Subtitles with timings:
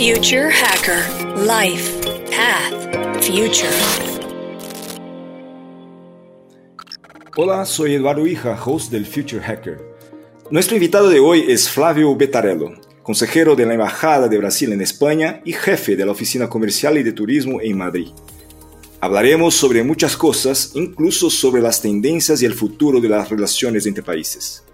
[0.00, 1.04] Future Hacker
[1.46, 2.00] Life
[2.30, 3.68] Path Future.
[7.36, 9.78] Hola, soy Eduardo Hija, host del Future Hacker.
[10.50, 12.70] Nuestro invitado de hoy es Flavio Betarello,
[13.02, 17.02] consejero de la Embajada de Brasil en España y jefe de la Oficina Comercial y
[17.02, 18.08] de Turismo en Madrid.
[19.02, 24.02] Hablaremos sobre muchas cosas, incluso sobre las tendencias y el futuro de las relaciones entre
[24.02, 24.64] países.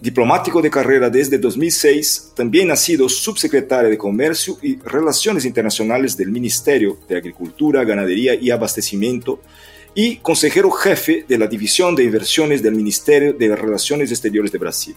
[0.00, 6.30] Diplomático de carrera desde 2006, también ha sido subsecretario de Comercio y Relaciones Internacionales del
[6.30, 9.42] Ministerio de Agricultura, Ganadería y Abastecimiento
[9.94, 14.94] y consejero jefe de la División de Inversiones del Ministerio de Relaciones Exteriores de Brasil.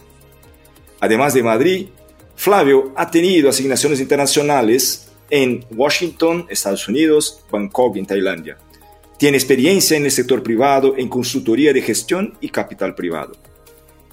[1.00, 1.86] Además de Madrid,
[2.34, 8.56] Flavio ha tenido asignaciones internacionales en Washington, Estados Unidos, Bangkok, en Tailandia.
[9.18, 13.36] Tiene experiencia en el sector privado en consultoría de gestión y capital privado.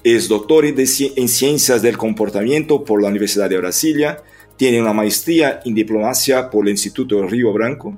[0.04, 4.20] Es doctor en Ciencias del Comportamiento por la Universidad de Brasilia,
[4.56, 7.96] tiene una maestría en Diplomacia por el Instituto Río Branco,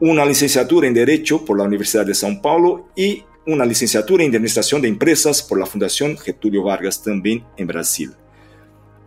[0.00, 4.82] una licenciatura en Derecho por la Universidad de São Paulo y una licenciatura en Administración
[4.82, 8.12] de Empresas por la Fundación Getúlio Vargas, también en Brasil.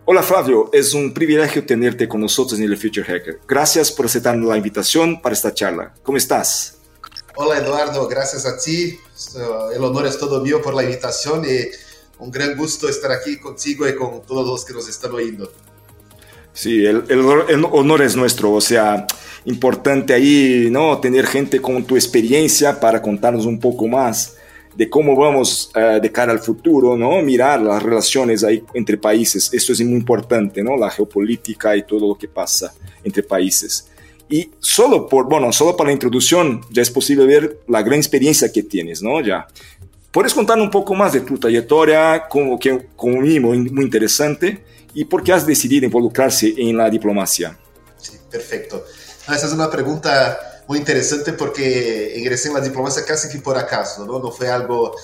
[0.06, 3.42] Hola Flavio, es un privilegio tenerte con nosotros en el Future Hacker.
[3.50, 5.94] Gracias por aceptar la invitación para esta charla.
[6.04, 6.78] ¿Cómo estás?
[7.36, 8.98] Hola Eduardo, gracias a ti.
[9.76, 11.70] El honor es todo mío por la invitación y
[12.20, 15.52] un gran gusto estar aquí contigo y con todos los que nos están oyendo.
[16.54, 17.04] Sí, el,
[17.72, 19.08] honor es nuestro, o sea,
[19.46, 21.00] importante ahí, ¿no?
[21.00, 24.36] Tener gente con tu experiencia para contarnos un poco más
[24.76, 27.22] de cómo vamos uh, de cara al futuro, ¿no?
[27.22, 29.50] Mirar las relaciones ahí entre países.
[29.54, 30.76] Esto es muy importante, ¿no?
[30.76, 32.74] La geopolítica y todo lo que pasa
[33.04, 33.90] entre países.
[34.30, 38.52] Y solo por, bueno, solo para la introducción ya es posible ver la gran experiencia
[38.52, 39.22] que tienes, ¿no?
[39.22, 39.48] Ya.
[40.12, 45.06] ¿Puedes contar un poco más de tu trayectoria, como que como mínimo muy interesante, y
[45.06, 47.58] por qué has decidido involucrarse en la diplomacia?
[47.98, 48.84] Sí, perfecto.
[49.24, 54.06] Esa es una pregunta muy interesante porque ingresé en la diplomacia casi que por acaso,
[54.06, 54.20] ¿no?
[54.20, 54.96] No fue algo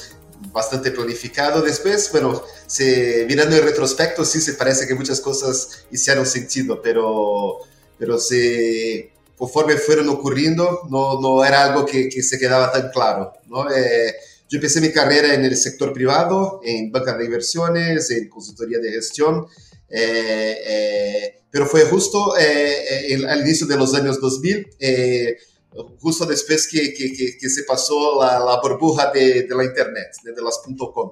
[0.51, 1.61] bastante planificado.
[1.61, 7.59] Después, bueno, se, mirando en retrospecto, sí se parece que muchas cosas hicieron sentido, pero,
[7.99, 13.33] pero se, conforme fueron ocurriendo, no, no era algo que, que se quedaba tan claro,
[13.47, 13.69] ¿no?
[13.71, 14.15] Eh,
[14.49, 18.91] yo empecé mi carrera en el sector privado, en banca de inversiones, en consultoría de
[18.91, 19.47] gestión,
[19.89, 24.67] eh, eh, pero fue justo eh, al inicio de los años 2000
[25.99, 30.31] justo después que, que, que se pasó la, la burbuja de, de, la internet, de,
[30.31, 30.61] de las
[30.93, 31.11] .com.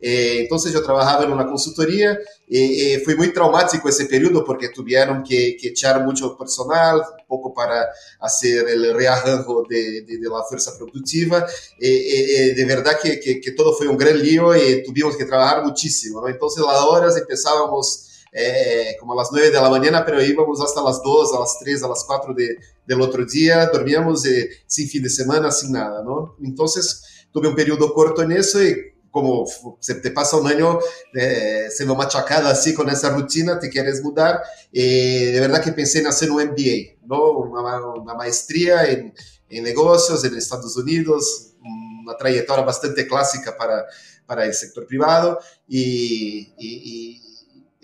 [0.00, 2.58] Eh, entonces yo trabajaba en una consultoría y,
[2.94, 7.54] y, fue muy traumático ese periodo porque tuvieron que, que echar mucho personal, un poco
[7.54, 7.86] para
[8.20, 11.46] hacer el rearranjo de, de, de la fuerza productiva.
[11.78, 15.64] Y, y, de verdad que, que, todo fue un gran lío y tuvimos que trabajar
[15.64, 16.20] muchísimo.
[16.20, 16.28] ¿no?
[16.28, 21.34] Entonces las horas empezábamos é, como às 9 da manhã, pero íamos hasta as 2,
[21.34, 25.70] às 3, às 4 de, del outro dia, dormíamos e, sem fim de semana, sem
[25.70, 26.34] nada, não?
[26.40, 29.46] Então, tive um período corto nisso e como
[29.80, 30.80] se te passa um ano
[31.14, 34.42] eh, sendo machacada assim com essa rotina, te queres mudar.
[34.72, 37.38] E de verdade que pensei em fazer um MBA, não?
[37.42, 39.12] Uma, uma maestria em,
[39.48, 43.86] em negócios nos Estados Unidos, uma trajetória bastante clássica para,
[44.26, 45.38] para o setor privado
[45.68, 47.20] e, e,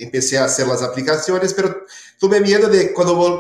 [0.00, 1.84] empecé a hacer las aplicaciones, pero
[2.18, 3.38] tuve miedo de cuando,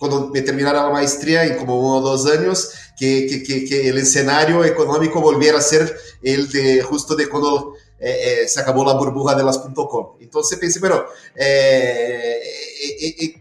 [0.00, 3.96] cuando me terminara la maestría en como uno o dos años, que, que, que, el
[3.96, 8.92] escenario económico volviera a ser el de justo de cuando eh, eh, se acabó la
[8.92, 10.18] burbuja de las .com.
[10.20, 12.38] Entonces pensé, pero eh,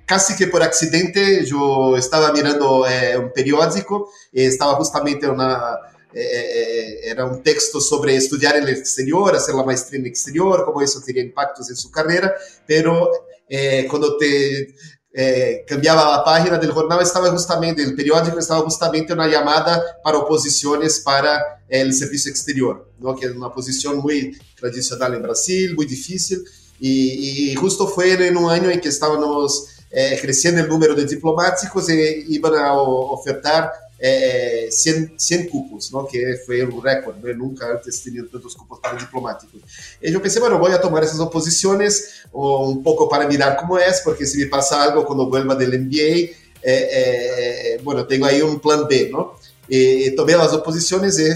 [0.05, 2.85] casi que por accidente yo estaba mirando
[3.17, 5.77] un periódico, estaba justamente una
[6.11, 11.21] era um texto sobre estudar no exterior, fazer a maestria no exterior, como isso teria
[11.21, 12.33] impactos em sua carreira,
[12.65, 13.11] pero
[13.49, 14.73] eh, quando te
[15.13, 20.17] eh, cambiava a página do jornal, estava justamente, o periódico estava justamente uma chamada para
[20.17, 23.15] oposições para o serviço exterior, ¿no?
[23.15, 26.43] que é uma posição muito tradicional em Brasil, muito difícil,
[26.79, 31.05] e, e justo foi em um ano em que estávamos eh, crescendo o número de
[31.05, 32.81] diplomáticos e iam a
[33.13, 36.05] ofertar é, 100, 100 cupos, ¿no?
[36.05, 37.47] que foi um recorde, ¿no?
[37.47, 39.61] nunca antes tenido tantos cupos para diplomáticos.
[40.01, 44.25] E eu pensei, bueno, vou tomar essas oposições um pouco para mirar como é, porque
[44.25, 49.09] se me passa algo quando vuelva do MBA, é, bueno, tenho aí um plano B,
[49.09, 49.35] ¿no?
[49.69, 51.31] E, tomei as oposições e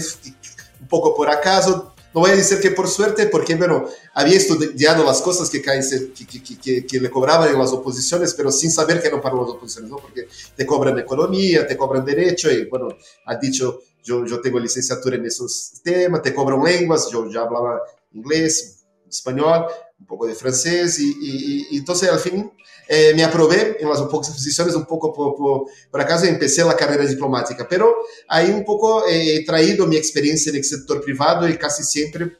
[0.82, 5.02] um pouco por acaso no voy a decir que por suerte, porque, bueno, había estudiado
[5.04, 9.02] las cosas que, que, que, que, que le cobraban en las oposiciones, pero sin saber
[9.02, 9.96] que eran para las oposiciones, ¿no?
[9.96, 12.88] Porque te cobran economía, te cobran derecho, y bueno,
[13.26, 17.82] ha dicho, yo, yo tengo licenciatura en esos temas, te cobran lenguas, yo ya hablaba
[18.12, 19.66] inglés, español,
[20.04, 22.52] un poco de francés y, entonces al fin
[22.88, 26.76] eh, me aprobé en las posiciones un poco por, por, por, acaso y empecé la
[26.76, 27.94] carrera diplomática, pero
[28.28, 32.36] ahí un poco he traído mi experiencia en el sector privado y casi siempre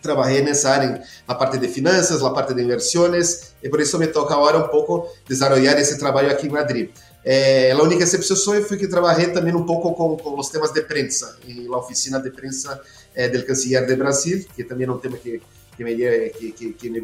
[0.00, 3.80] trabajé en esa área, en la parte de finanzas, la parte de inversiones, y por
[3.80, 6.90] eso me toca ahora un poco desarrollar ese trabajo aquí en Madrid.
[7.24, 10.82] Eh, la única excepción fue que trabajé también un poco con, con, los temas de
[10.82, 12.80] prensa, en la oficina de prensa
[13.14, 15.40] eh, del canciller de Brasil, que también es un tema que,
[15.84, 17.00] que, me, que, que, que me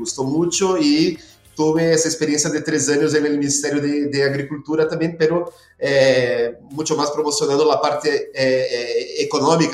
[1.92, 6.96] esa experiencia de tres años en el Ministerio de, de Agricultura también, pero eh, mucho
[6.96, 9.22] más promocionando la parte eh, eh,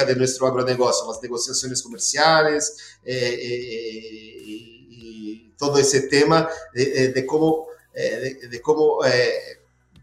[0.06, 2.74] de nuestro agronegocio, las negociaciones comerciales
[3.04, 4.62] y,
[5.58, 7.26] todo ese tema de, de
[7.94, 8.98] de, de cómo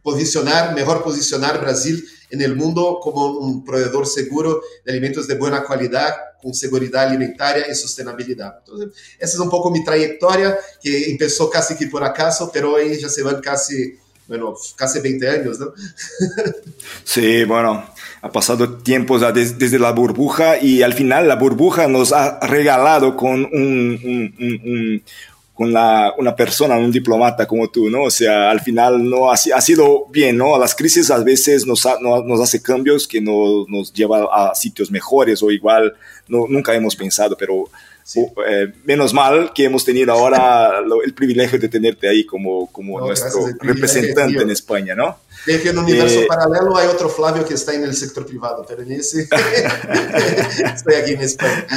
[0.01, 5.63] posicionar, mejor posicionar Brasil en el mundo como un proveedor seguro de alimentos de buena
[5.63, 8.55] calidad, con seguridad alimentaria y sostenibilidad.
[8.59, 8.89] Entonces,
[9.19, 13.09] esa es un poco mi trayectoria, que empezó casi que por acaso, pero hoy ya
[13.09, 13.95] se van casi,
[14.27, 15.73] bueno, casi 20 años, ¿no?
[17.03, 17.85] Sí, bueno,
[18.21, 23.15] ha pasado tiempo desde, desde, la burbuja y al final la burbuja nos ha regalado
[23.15, 25.03] con un, un, un,
[25.53, 28.03] con la, una persona, un diplomata como tú, ¿no?
[28.03, 30.57] O sea, al final no ha, ha sido bien, ¿no?
[30.57, 34.55] Las crisis a veces nos, ha, no, nos hace cambios que nos, nos lleva a
[34.55, 35.93] sitios mejores o igual
[36.27, 37.65] no, nunca hemos pensado, pero
[38.03, 38.25] sí.
[38.47, 42.99] eh, menos mal que hemos tenido ahora lo, el privilegio de tenerte ahí como, como
[42.99, 45.19] no, nuestro representante en España, ¿no?
[45.45, 48.25] De que en un universo eh, paralelo hay otro Flavio que está en el sector
[48.25, 49.21] privado, pero en ese
[50.73, 51.67] estoy aquí en España.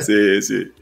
[0.00, 0.72] sí, sí.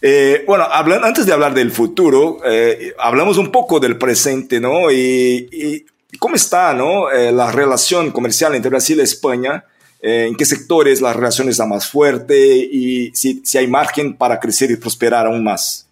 [0.00, 4.90] Eh, bueno, antes de hablar del futuro, eh, hablamos un poco del presente, ¿no?
[4.90, 5.48] Y,
[6.10, 7.10] y cómo está, ¿no?
[7.10, 9.64] Eh, la relación comercial entre Brasil y España,
[10.00, 14.38] eh, en qué sectores la relación está más fuerte y si, si hay margen para
[14.38, 15.86] crecer y prosperar aún más.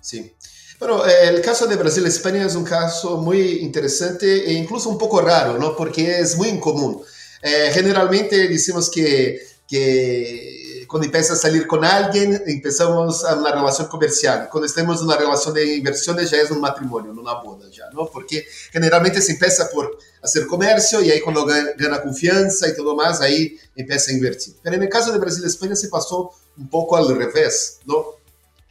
[0.00, 0.32] Sí.
[0.78, 4.96] Bueno, el caso de Brasil y España es un caso muy interesante e incluso un
[4.96, 5.76] poco raro, ¿no?
[5.76, 7.02] Porque es muy incomún.
[7.42, 10.59] Eh, generalmente decimos que, que
[10.90, 14.48] cuando empieza a salir con alguien, empezamos una relación comercial.
[14.50, 17.84] Cuando estamos en una relación de inversiones, ya es un matrimonio, no una boda ya,
[17.92, 18.10] ¿no?
[18.12, 23.20] Porque generalmente se empieza por hacer comercio y ahí cuando gana, confianza y todo más,
[23.20, 24.56] ahí empieza a invertir.
[24.64, 28.06] Pero en el caso de Brasil y España se pasó un poco al revés, ¿no?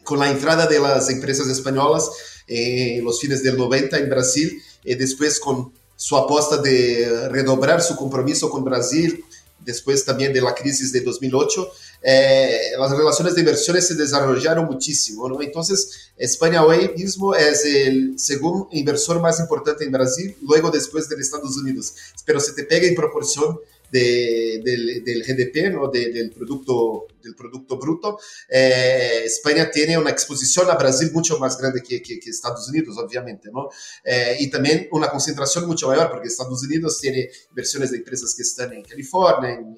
[0.03, 2.09] Con la entrada de las empresas españolas
[2.47, 7.95] en los fines del 90 en Brasil y después con su aposta de redoblar su
[7.95, 9.23] compromiso con Brasil,
[9.59, 11.71] después también de la crisis de 2008,
[12.01, 15.41] eh, las relaciones de inversiones se desarrollaron muchísimo.
[15.41, 21.15] Entonces, España hoy mismo es el segundo inversor más importante en Brasil, luego después de
[21.15, 21.93] Estados Unidos.
[22.25, 23.59] Pero se te pega en proporción
[23.91, 25.87] de, del, del, GDP, ¿no?
[25.89, 28.19] De, del, producto, del Producto Bruto,
[28.49, 32.97] eh, España tiene una exposición a Brasil mucho más grande que, que, que Estados Unidos,
[32.97, 33.69] obviamente, ¿no?
[34.03, 38.43] Eh, y también una concentración mucho mayor, porque Estados Unidos tiene inversiones de empresas que
[38.43, 39.75] están en California, en,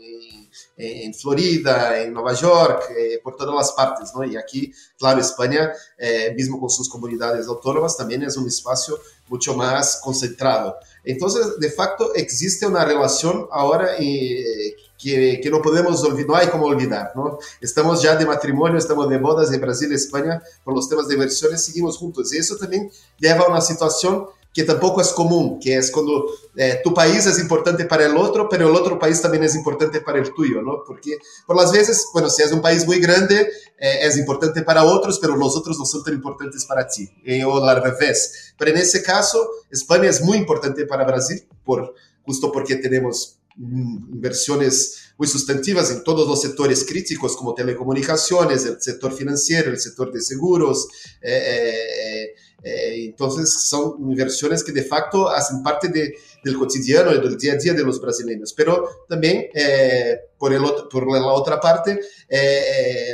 [0.78, 4.24] en Florida, en Nueva York, eh, por todas las partes, ¿no?
[4.24, 9.56] Y aquí, claro, España, eh, mismo con sus comunidades autónomas, también es un espacio mucho
[9.56, 10.76] más concentrado.
[11.04, 17.12] Entonces, de facto, existe una relación ahora eh, que, no podemos olvidar, hay como olvidar,
[17.16, 17.40] ¿no?
[17.60, 21.66] Estamos ya de matrimonio, estamos de bodas en Brasil España, por los temas de inversiones,
[21.66, 22.34] seguimos juntos.
[22.34, 26.26] Y eso también lleva a una situación que tampoco es común, que es cuando
[26.56, 30.02] eh, tu país es importante para el otro, pero el otro país también es importante
[30.02, 30.84] para el tuyo, ¿no?
[30.86, 31.18] Porque
[31.48, 35.20] por las veces, bueno, si es un país muy grande, eh, es importante para otros,
[35.20, 38.54] pero los otros no son tan importantes para ti, eh, o al revés.
[38.58, 44.14] Pero en ese caso, España es muy importante para Brasil, por, justo porque tenemos mm,
[44.16, 50.12] inversiones muy sustantivas en todos los sectores críticos como telecomunicaciones, el sector financiero, el sector
[50.12, 50.90] de seguros,
[51.22, 56.14] eh, eh, entonces son inversiones que de facto hacen parte de,
[56.44, 58.54] del cotidiano y del día a día de los brasileños.
[58.54, 62.00] Pero también, eh, por, el otro, por la otra parte,
[62.30, 63.14] eh,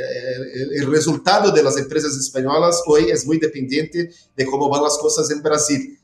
[0.54, 4.98] el, el, resultado de las empresas españolas hoy es muy dependiente de cómo van las
[4.98, 5.98] cosas en Brasil.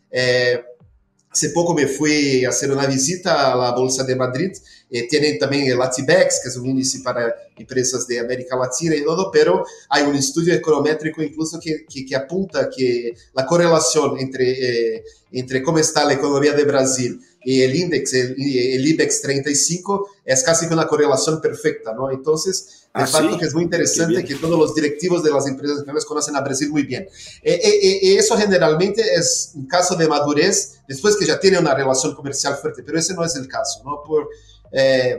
[1.34, 4.52] Hace poco me fui a hacer una visita a la Bolsa de Madrid.
[4.88, 9.32] Eh, tienen también Latibex, que es un índice para empresas de América Latina y todo,
[9.32, 15.04] pero hay un estudio econométrico incluso que, que, que apunta que la correlación entre, eh,
[15.32, 20.44] entre cómo está la economía de Brasil y el índice, el, el, IBEX 35, es
[20.44, 22.12] casi una correlación perfecta, ¿no?
[22.12, 23.38] Entonces, de ah, facto ¿sí?
[23.38, 26.70] que es muy interesante que todos los directivos de las empresas españolas conocen a Brasil
[26.70, 27.02] muy bien.
[27.42, 31.74] Eh, eh, eh, eso generalmente es un caso de madurez después que ya tiene una
[31.74, 34.00] relación comercial fuerte, pero ese no es el caso, ¿no?
[34.06, 34.28] Por,
[34.70, 35.18] eh,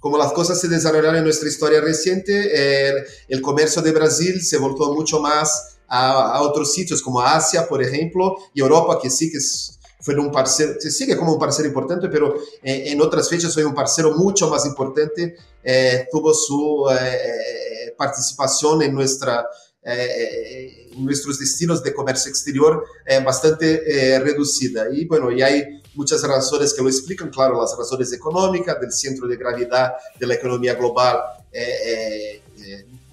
[0.00, 4.58] como las cosas se desarrollaron en nuestra historia reciente, el, el comercio de Brasil se
[4.58, 9.30] volvió mucho más a, a otros sitios como Asia, por ejemplo, y Europa, que sí
[9.30, 9.75] que es,
[10.06, 13.64] fue un parceiro, se sigue como un parceiro importante, pero eh, en otras fechas fue
[13.64, 15.34] un parceiro mucho más importante,
[15.64, 19.44] eh, tuvo su eh, participación en nuestra
[19.82, 24.86] eh, nuestros destinos de comercio exterior eh, bastante eh, reducida.
[24.92, 29.26] Y bueno, y hay muchas razones que lo explican, claro, las razones económicas, del centro
[29.26, 31.18] de gravedad de la economía global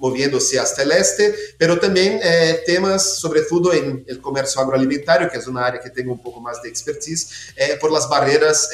[0.03, 2.19] moviéndose hasta el este, pero también
[2.65, 6.41] temas sobre todo en el comercio agroalimentario, que es una área que tengo un poco
[6.41, 7.29] más de expertise,
[7.79, 8.69] por las barreras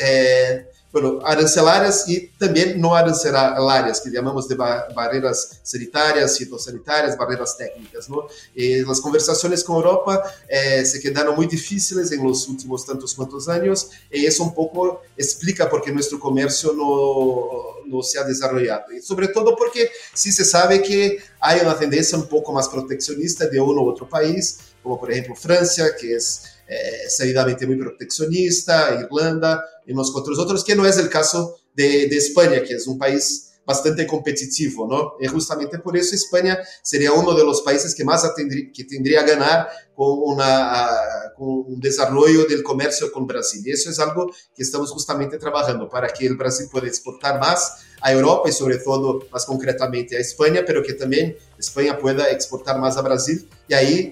[0.91, 8.09] bueno, arancelarias y también no arancelarias, que llamamos de barreras sanitarias, fitosanitarias, barreras técnicas.
[8.09, 8.27] ¿no?
[8.55, 13.47] Y las conversaciones con Europa eh, se quedaron muy difíciles en los últimos tantos cuantos
[13.47, 18.91] años y eso un poco explica por qué nuestro comercio no, no se ha desarrollado.
[18.91, 23.45] Y sobre todo porque sí se sabe que hay una tendencia un poco más proteccionista
[23.47, 28.93] de uno u otro país, como por ejemplo Francia, que es eh, seguidamente muy proteccionista,
[29.01, 32.85] Irlanda y unos otros otros, que no es el caso de, de, España, que es
[32.85, 35.13] un país bastante competitivo, ¿no?
[35.19, 39.21] Y justamente por eso España sería uno de los países que más tendría, que tendría
[39.21, 40.89] a ganar con, una,
[41.35, 43.61] con un desarrollo del comercio con Brasil.
[43.65, 47.85] Y eso es algo que estamos justamente trabajando para que el Brasil pueda exportar más
[48.01, 52.79] a Europa y sobre todo, más concretamente, a España, pero que también España pueda exportar
[52.79, 54.11] más a Brasil y ahí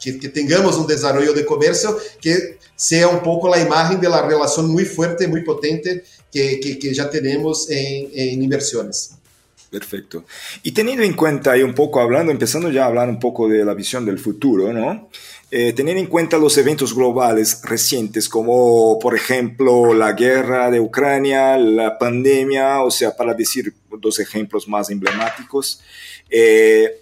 [0.00, 4.22] que, que, tengamos un desarrollo de comercio que sea un poco la imagen de la
[4.22, 9.12] relación muy fuerte, muy potente que, que, que ya tenemos en, en, inversiones.
[9.70, 10.24] Perfecto.
[10.62, 13.64] Y teniendo en cuenta y un poco hablando, empezando ya a hablar un poco de
[13.64, 15.08] la visión del futuro, ¿no?
[15.50, 21.56] Eh, teniendo en cuenta los eventos globales recientes, como por ejemplo la guerra de Ucrania,
[21.56, 25.80] la pandemia, o sea, para decir dos ejemplos más emblemáticos,
[26.28, 27.00] eh,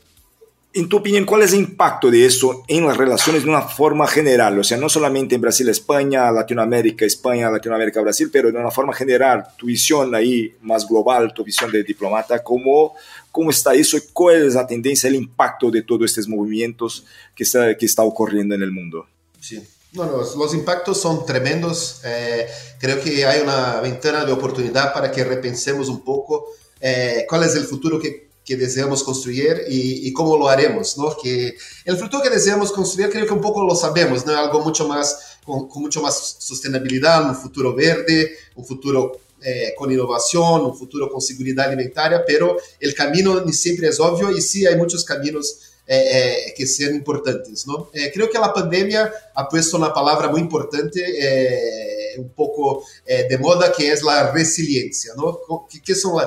[0.77, 4.07] en tu opinión, ¿cuál es el impacto de eso en las relaciones de una forma
[4.07, 4.59] general?
[4.59, 8.93] O sea, no solamente en Brasil, España, Latinoamérica, España, Latinoamérica, Brasil, pero de una forma
[8.93, 12.95] general, tu visión ahí más global, tu visión de diplomata, ¿cómo,
[13.33, 17.45] cómo está eso y cuál es la tendencia, el impacto de todos estos movimientos que
[17.45, 19.07] está, que está ocurriendo en el mundo?
[19.41, 19.67] Sí.
[19.93, 22.03] Bueno, los impactos son tremendos.
[22.05, 22.47] Eh,
[22.79, 26.49] creo que hay una ventana de oportunidad para que repensemos un poco
[26.83, 31.17] eh, cuál es el futuro que que deseamos construir y, y, cómo lo haremos, ¿no?
[31.21, 34.39] Que el futuro que deseamos construir creo que un poco lo sabemos, ¿no?
[34.39, 39.91] Algo mucho más, con, con mucho más sostenibilidad, un futuro verde, un futuro eh, con
[39.91, 44.65] innovación, un futuro con seguridad alimentaria, pero el camino ni siempre es obvio y sí
[44.65, 47.91] hay muchos caminos eh, eh, que sean importantes, ¿no?
[47.93, 53.27] Eh, creo que la pandemia ha puesto una palabra muy importante eh, un poco eh,
[53.29, 55.67] de moda, que es la resiliencia, ¿no?
[55.71, 56.21] Que, que son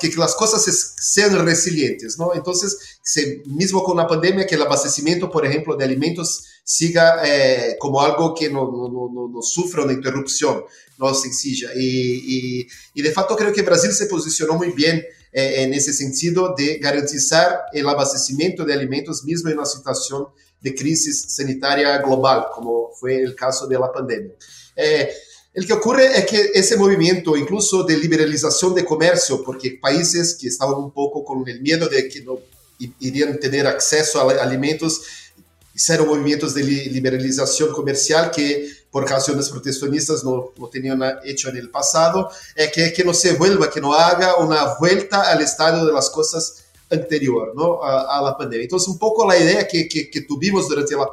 [0.00, 2.34] que, que, las cosas sean resilientes, ¿no?
[2.34, 8.00] Entonces, se, mismo con pandemia, que el abastecimiento, por ejemplo, de alimentos siga eh, como
[8.00, 10.64] algo que no, no, no, no, sufra una interrupción,
[10.98, 11.70] no sencilla.
[11.76, 15.04] Y, y, y, de facto creo que Brasil se posicionó muy bien
[15.36, 20.28] eh, en sentido de garantizar el abastecimiento de alimentos mismo en una situación
[20.60, 24.32] de crisis sanitaria global, como fue el caso de la pandemia.
[24.76, 25.10] Eh,
[25.54, 30.48] el que ocurre es que ese movimiento, incluso de liberalización de comercio, porque países que
[30.48, 32.40] estaban un poco con el miedo de que no
[32.98, 35.02] irían tener acceso a alimentos,
[35.72, 41.70] hicieron movimientos de liberalización comercial que por razones proteccionistas no, no tenían hecho en el
[41.70, 45.92] pasado, es que, que no se vuelva, que no haga una vuelta al estado de
[45.92, 47.82] las cosas anterior ¿no?
[47.82, 48.64] a, a, la pandemia.
[48.64, 51.10] Entonces, un poco la idea que, que, que tuvimos durante la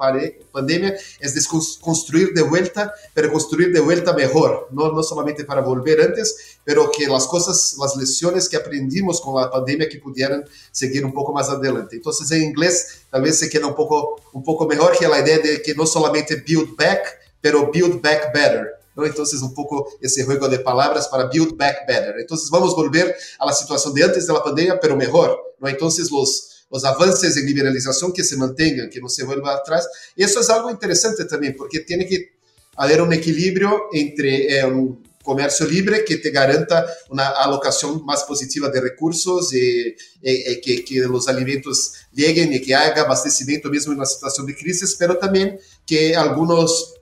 [0.52, 1.42] pandemia es de
[1.80, 4.92] construir de vuelta, pero construir de vuelta mejor, ¿no?
[4.92, 9.50] no solamente para volver antes, pero que las cosas, las lecciones que aprendimos con la
[9.50, 11.96] pandemia que pudieran seguir un poco más adelante.
[11.96, 15.40] Entonces, en inglés tal vez se queda un poco, un poco mejor que la idea
[15.40, 17.02] de que no solamente build back,
[17.40, 18.68] pero build back better.
[18.96, 19.06] ¿no?
[19.06, 22.16] Entonces, un poco ese juego de palabras para build back better.
[22.20, 25.51] Entonces, vamos a volver a la situación de antes de la pandemia, pero mejor.
[25.62, 25.68] ¿No?
[25.70, 29.88] Entonces, los, los avances en liberalización que se mantengan, que no se vuelva atrás.
[30.16, 32.34] Eso es algo interesante también, porque tiene que
[32.78, 38.70] haber un equilibrio entre eh, un comercio libre que te garanta una alocación más positiva
[38.70, 43.92] de recursos y, y, y que, que, los alimentos lleguen y que haga abastecimiento mismo
[43.92, 46.96] en una situación de crisis, pero también que algunos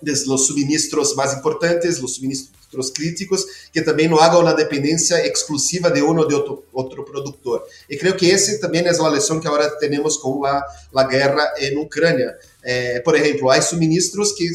[0.00, 2.59] de los suministros más importantes, los suministros
[2.92, 7.66] críticos, que también no haga una dependencia exclusiva de uno o de otro, otro productor.
[7.88, 11.50] Y creo que ese también es la lección que ahora tenemos con la, la guerra
[11.58, 12.36] en Ucrania.
[12.62, 14.46] Eh, por ejemplo, hay suministros que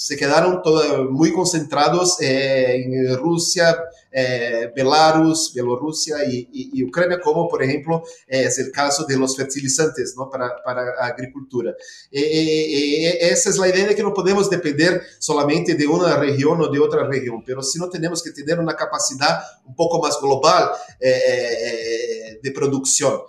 [0.00, 3.76] se quedaron todo, muy concentrados eh, en Rusia,
[4.10, 10.30] eh, Belarus, Bielorrusia y, Ucrania, como por ejemplo es el caso de los fertilizantes ¿no?
[10.30, 11.74] para, para agricultura.
[12.10, 16.78] esa es la idea de que no podemos depender solamente de una región o de
[16.80, 22.50] otra región, pero si no tenemos que tener una capacidad un poco más global de
[22.52, 23.20] producción.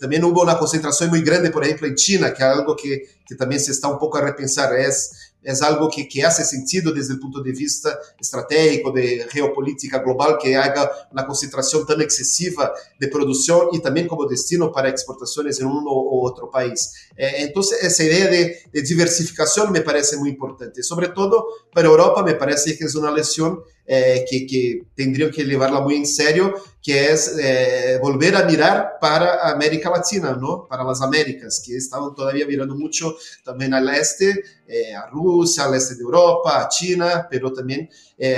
[0.00, 3.36] también hubo una concentración muy grande, por ejemplo, en China, que es algo que, que
[3.36, 7.14] también se está un poco a repensar, es es algo que, que, hace sentido desde
[7.14, 13.06] el punto de vista estratégico, de geopolítica global, que haga una concentración tan excesiva de
[13.06, 16.94] producción y también como destino para exportaciones en uno u otro país.
[17.16, 20.82] Eh, entonces, esa idea de, de, diversificación me parece muy importante.
[20.82, 25.44] Sobre todo para Europa, me parece que es una lección eh, que, que, tendrían que
[25.44, 30.66] llevarla muy en serio, que es eh, volver a mirar para América Latina, ¿no?
[30.68, 35.74] para las Américas, que estaban todavía mirando mucho también al este, eh, a Rusia, al
[35.74, 37.88] este de Europa, a China, pero también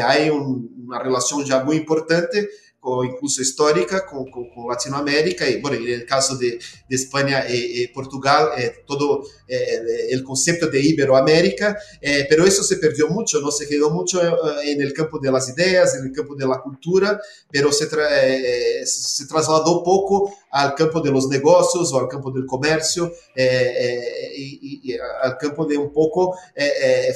[0.04, 2.48] hay un, una relación ya muy importante
[2.80, 6.58] o incluso histórica con, con, con, Latinoamérica y bueno, en el caso de,
[6.88, 9.80] de España y, y Portugal, eh, todo eh,
[10.10, 14.72] el concepto de Iberoamérica, eh, pero eso se perdió mucho, no se quedó mucho eh,
[14.72, 15.30] en campo de
[15.94, 17.20] en el campo de cultura,
[17.50, 18.06] pero se, tra
[18.84, 19.82] se trasladó
[20.50, 25.76] al campo de los negocios o al campo del comercio y, y, al campo de
[25.76, 26.36] un poco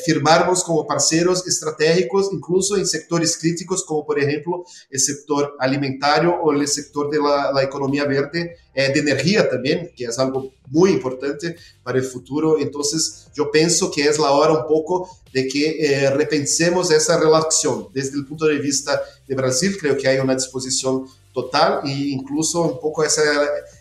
[0.04, 6.52] firmarnos como parceros estratégicos, incluso en sectores críticos como por ejemplo el sector alimentario o
[6.52, 10.92] el sector de la, la economía verde, eh, de energía también, que es algo muy
[10.92, 12.58] importante para el futuro.
[12.58, 17.88] Entonces, yo pienso que es la hora un poco de que eh, repensemos esa relación.
[17.92, 22.62] Desde el punto de vista de Brasil, creo que hay una disposición total e incluso
[22.62, 23.22] un poco esa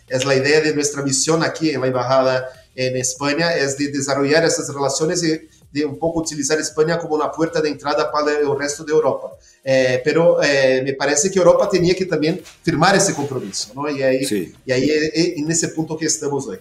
[0.08, 4.44] es la idea de nuestra misión aquí en la Embajada en España, es de desarrollar
[4.44, 5.40] esas relaciones y
[5.72, 9.32] de un poco utilizar España como una puerta de entrada para el resto de Europa.
[9.64, 13.88] Eh, pero eh, me parece que Europa tenía que también firmar ese compromiso, ¿no?
[13.88, 14.52] Y ahí, sí.
[14.66, 16.58] y ahí es en ese punto que estamos hoy.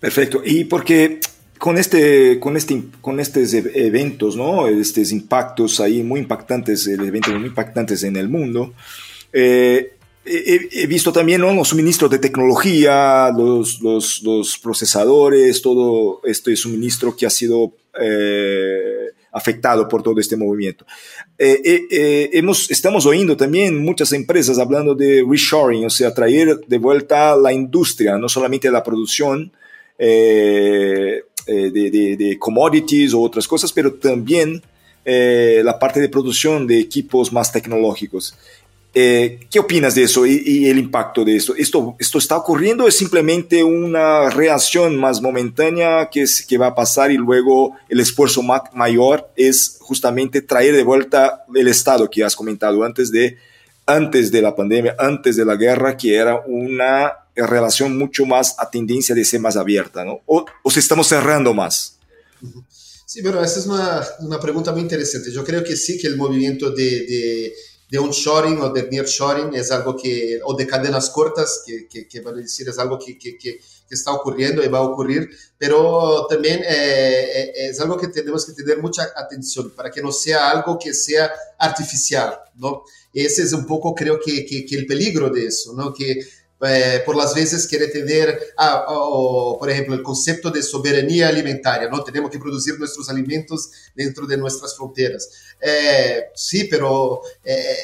[0.00, 0.42] Perfecto.
[0.44, 1.20] Y porque
[1.58, 4.66] con este, con este, con estos eventos, ¿no?
[4.66, 8.74] Estos impactos ahí muy impactantes, eventos muy impactantes en el mundo.
[9.32, 9.92] Eh,
[10.24, 17.72] he, visto también los suministros de tecnología, los, procesadores, todo este suministro que ha sido
[18.00, 20.86] eh, afectado por todo este movimiento.
[21.38, 26.60] Eh, eh, eh, hemos, estamos oyendo también muchas empresas hablando de reshoring, o sea, traer
[26.66, 29.52] de vuelta la industria, no solamente la producción
[29.98, 34.62] eh, de, commodities o otras cosas, pero también
[35.04, 38.34] la parte de producción de equipos más tecnológicos.
[38.98, 41.54] Eh, ¿Qué opinas de eso y, el impacto de esto?
[41.54, 41.96] esto?
[41.98, 46.74] ¿Esto está ocurriendo o es simplemente una reacción más momentánea que, es, que va a
[46.74, 52.24] pasar y luego el esfuerzo ma mayor es justamente traer de vuelta el Estado que
[52.24, 53.36] has comentado antes de,
[53.84, 58.70] antes de la pandemia, antes de la guerra, que era una relación mucho más a
[58.70, 60.22] tendencia de ser más abierta, ¿no?
[60.24, 61.98] ¿O, o se estamos cerrando más?
[63.04, 65.30] Sí, pero esa es una, una pregunta muy interesante.
[65.30, 67.52] Yo creo que sí, que el movimiento de
[67.88, 72.20] de onshoring o de nearshoring es algo que, o de cadenas cortas, que, que, que
[72.20, 76.26] van a decir, es algo que, que, que, está ocurriendo y va a ocurrir, pero
[76.28, 80.50] también eh, eh, es algo que tenemos que tener mucha atención para que no sea
[80.50, 82.82] algo que sea artificial, ¿no?
[83.14, 85.94] Ese es un poco, creo que, que el peligro de eso, ¿no?
[85.94, 86.18] Que
[86.62, 91.88] eh, por las veces quiere tener, ah, o, por ejemplo, el concepto de soberanía alimentaria,
[91.88, 92.02] ¿no?
[92.02, 95.28] Tenemos que producir nuestros alimentos dentro de nuestras fronteras.
[95.60, 97.76] Eh, sí, pero eh,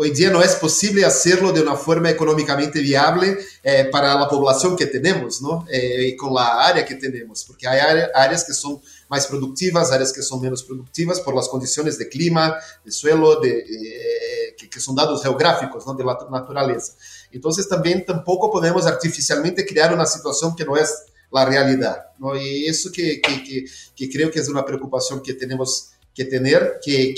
[0.00, 4.76] hoy día no es posible hacerlo de una forma económicamente viable eh, para la población
[4.76, 5.66] que tenemos, ¿no?
[5.68, 7.80] Eh, y con la área que tenemos, porque hay
[8.14, 12.56] áreas que son más productivas, áreas que son menos productivas por las condiciones de clima,
[12.84, 15.94] de suelo, de, eh, que, que, son dados geográficos, ¿no?
[15.94, 16.94] De la naturaleza.
[17.30, 20.92] Entonces también tampoco podemos artificialmente crear una situación que no es
[21.30, 22.36] la realidad, ¿no?
[22.36, 27.14] Y eso que, que, que, creo que es una preocupación que tenemos que tener, que,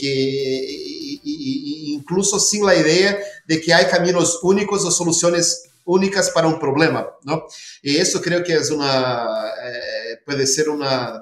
[1.22, 7.08] incluso sin la idea de que hay caminos únicos o soluciones únicas para un problema,
[7.22, 7.44] ¿no?
[7.82, 11.20] Y eso creo que es una, eh, ser una,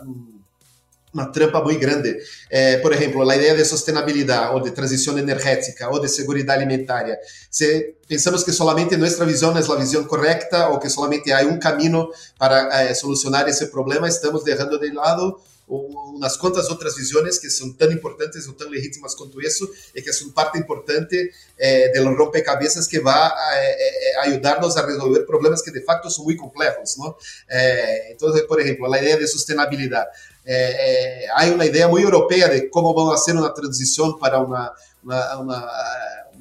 [1.13, 2.21] una trampa muy grande.
[2.51, 7.19] Eh, por ejemplo, la idea de sostenibilidad o de transición energética o de seguridad alimentaria.
[7.51, 7.67] Si
[8.07, 12.11] pensamos que solamente nuestra visión es la visión correcta o que solamente hay un camino
[12.37, 17.77] para eh, solucionar ese problema, estamos dejando de lado unas cuantas otras visiones que son
[17.77, 22.89] tan importantes o tan legítimas como eso y que son parte importante eh, del rompecabezas
[22.89, 23.77] que va a, eh,
[24.19, 26.97] a, ayudarnos a resolver problemas que de facto son muy complejos.
[26.99, 27.17] ¿no?
[27.51, 28.17] Eh,
[28.49, 30.07] por ejemplo, la idea de sostenibilidad.
[30.51, 34.73] Eh, hay una idea muy europea de cómo vamos a hacer una transición para una,
[35.05, 35.67] una, una,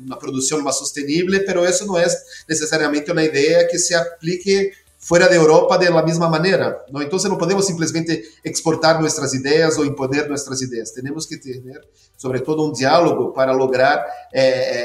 [0.02, 5.28] una producción más sostenible, pero eso no es necesariamente una idea que se aplique fuera
[5.28, 6.86] de Europa de la misma manera.
[6.88, 10.94] Entonces no podemos simplemente exportar nuestras ideas o imponer nuestras ideas.
[10.94, 14.06] Tenemos que tener sobre todo un diálogo para lograr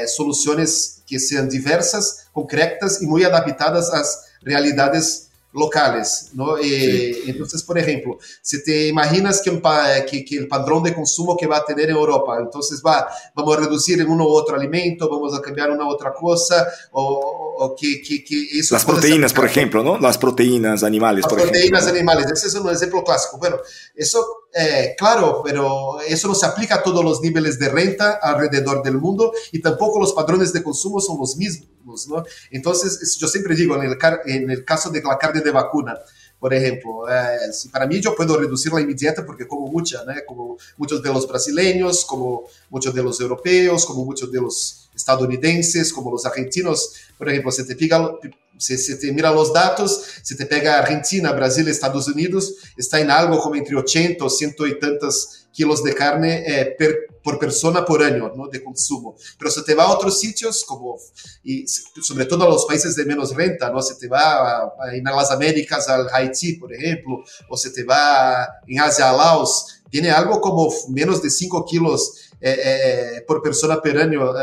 [0.07, 6.57] soluciones que sean diversas, concretas y muy adaptadas a las realidades locales, ¿no?
[6.57, 9.61] Eh, entonces, por ejemplo, si te imaginas que, un
[10.09, 13.59] que, que, el padrón de consumo que va a tener Europa, entonces va, vamos a
[13.61, 17.75] reducir en uno u otro alimento, vamos a cambiar una u otra cosa, o, o
[17.75, 18.73] que, que, que, eso...
[18.73, 19.99] Las proteínas, por ejemplo, ¿no?
[19.99, 21.99] Las proteínas animales, Las por proteínas ejemplo.
[21.99, 23.37] animales, ese es un ejemplo clásico.
[23.37, 23.57] Bueno,
[23.95, 28.81] eso, eh, claro, pero eso no se aplica a todos los niveles de renta alrededor
[28.81, 32.23] del mundo y tampoco los padrones de consumo son los mismos, ¿no?
[32.51, 35.97] Entonces, yo siempre digo, en el, en el caso de la carne de vacuna,
[36.43, 40.13] por ejemplo, eh, si para mí yo puedo reducirla dieta porque como mucha, ¿no?
[40.27, 45.93] como muchos de los brasileños, como muchos de los europeos, como muchos de los estadounidenses,
[45.93, 48.11] como los argentinos, por ejemplo, se te pega,
[48.57, 53.09] se, se te mira los datos, se te pega Argentina, Brasil, Estados Unidos, está en
[53.09, 57.85] algo como entre 80 o 100 y tantos kilos de carne eh, per, por persona
[57.85, 58.47] por año ¿no?
[58.47, 59.15] de consumo.
[59.37, 60.97] Pero se te va a otros sitios, como,
[61.43, 63.81] y sobre todo a los países de menos renta, ¿no?
[63.81, 67.83] se te va a, a, en las Américas al Haití, por ejemplo, o se te
[67.83, 73.81] va en Asia a Laos, tiene algo como menos de 5 kilos eh, por persona
[73.81, 74.33] por año,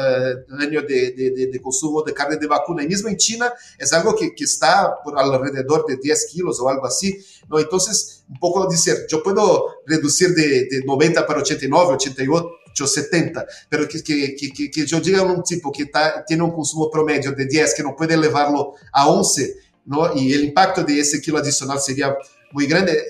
[0.58, 2.82] año de, de, de, consumo de carne de vacuna.
[2.82, 6.68] Y mismo en China es algo que, que, está por alrededor de 10 kilos o
[6.70, 7.18] algo así.
[7.48, 7.58] ¿no?
[7.58, 13.86] Entonces, un poco decir, yo puedo reducir de, de 90 para 89, 88, 70, pero
[13.86, 17.44] que, que, que, que yo diga a tipo que tá, tiene un consumo promedio de
[17.44, 20.14] 10, que no puede elevarlo a 11, ¿no?
[20.14, 22.16] y el impacto de ese kilo adicional sería
[22.52, 23.04] muy grande,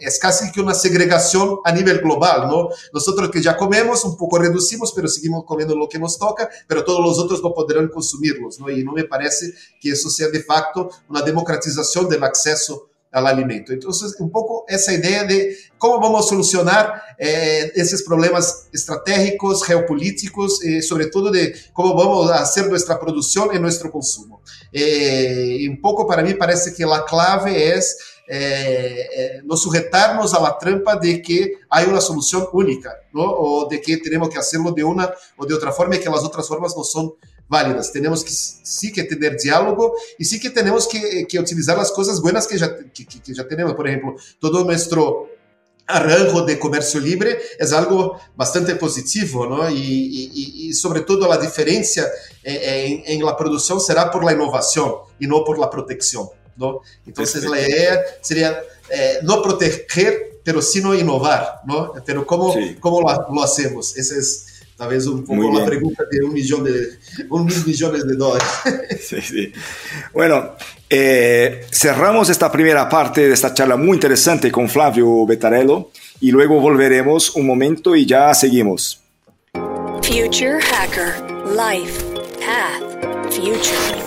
[0.00, 2.68] es casi que una segregación a nivel global, ¿no?
[2.92, 6.84] Nosotros que ya comemos, un poco reducimos, pero seguimos comiendo lo que nos toca, pero
[6.84, 8.70] todos los otros no podrán consumirlos, ¿no?
[8.70, 13.72] Y no me parece que eso sea de facto una democratización del acceso al alimento.
[13.72, 20.62] Entonces, un poco esa idea de cómo vamos a solucionar eh, esos problemas estratégicos, geopolíticos,
[20.62, 24.42] eh, sobre todo de cómo vamos a hacer nuestra producción y nuestro consumo.
[24.70, 27.96] Eh, un poco para mí parece que la clave es
[28.28, 33.22] eh, eh, nos sujetarnos a la trampa de que hay una solución única, ¿no?
[33.22, 36.24] o de que tenemos que hacerlo de una o de otra forma y que las
[36.24, 37.14] otras formas no son
[37.48, 37.92] válidas.
[37.92, 42.20] Tenemos que sí que tener diálogo y sí que tenemos que, que utilizar las cosas
[42.20, 43.46] buenas que ya, que, que ya.
[43.76, 45.28] Por ejemplo, todo nuestro
[45.86, 49.70] arranjo de comercio libre es algo bastante positivo, ¿no?
[49.70, 52.08] Y, y, y sobre todo la diferencia
[52.42, 56.80] en, en, la producción será por la innovación y no por la protección, ¿no?
[57.06, 58.58] Entonces la idea sería
[58.90, 61.92] eh, no proteger, pero sino innovar, ¿no?
[62.04, 62.76] Pero ¿cómo, sí.
[62.80, 63.96] cómo lo, lo, hacemos?
[63.96, 66.98] Esa es tal vez un poco la pregunta de un millón de,
[67.30, 68.48] un mil millones de dólares.
[69.00, 69.52] Sí, sí.
[70.12, 70.56] Bueno,
[70.88, 75.90] eh, cerramos esta primera parte de esta charla muy interesante con Flavio Betarello
[76.20, 79.00] y luego volveremos un momento y ya seguimos.
[80.02, 82.04] Future Hacker Life
[82.40, 84.05] Path Future.